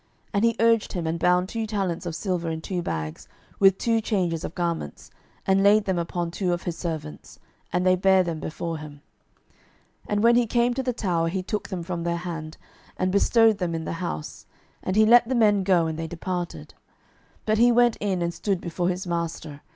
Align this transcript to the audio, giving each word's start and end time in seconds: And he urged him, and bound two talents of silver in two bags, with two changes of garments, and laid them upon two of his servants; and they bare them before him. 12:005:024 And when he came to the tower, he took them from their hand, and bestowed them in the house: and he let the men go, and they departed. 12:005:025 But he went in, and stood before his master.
And 0.33 0.43
he 0.43 0.55
urged 0.59 0.93
him, 0.93 1.05
and 1.05 1.19
bound 1.19 1.47
two 1.47 1.67
talents 1.67 2.07
of 2.07 2.15
silver 2.15 2.49
in 2.49 2.61
two 2.61 2.81
bags, 2.81 3.27
with 3.59 3.77
two 3.77 4.01
changes 4.01 4.43
of 4.43 4.55
garments, 4.55 5.11
and 5.45 5.61
laid 5.61 5.85
them 5.85 5.99
upon 5.99 6.31
two 6.31 6.53
of 6.53 6.63
his 6.63 6.75
servants; 6.75 7.37
and 7.71 7.85
they 7.85 7.95
bare 7.95 8.23
them 8.23 8.39
before 8.39 8.79
him. 8.79 9.01
12:005:024 10.07 10.07
And 10.09 10.23
when 10.23 10.35
he 10.37 10.47
came 10.47 10.73
to 10.73 10.81
the 10.81 10.91
tower, 10.91 11.27
he 11.29 11.43
took 11.43 11.69
them 11.69 11.83
from 11.83 12.01
their 12.01 12.17
hand, 12.17 12.57
and 12.97 13.11
bestowed 13.11 13.59
them 13.59 13.75
in 13.75 13.85
the 13.85 13.93
house: 14.01 14.47
and 14.81 14.95
he 14.95 15.05
let 15.05 15.27
the 15.29 15.35
men 15.35 15.61
go, 15.61 15.85
and 15.85 15.99
they 15.99 16.07
departed. 16.07 16.73
12:005:025 17.45 17.45
But 17.45 17.57
he 17.59 17.71
went 17.71 17.97
in, 17.99 18.23
and 18.23 18.33
stood 18.33 18.59
before 18.59 18.89
his 18.89 19.05
master. 19.05 19.61